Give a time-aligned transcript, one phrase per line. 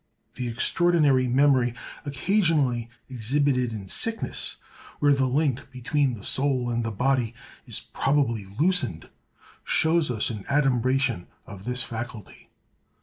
[0.33, 4.55] The extraordinary memory occasionally exhibited in sickness,
[4.97, 7.35] where the link between the soul and the body
[7.67, 9.09] is probably loosened,
[9.63, 12.49] shows us an adumbration of this faculty.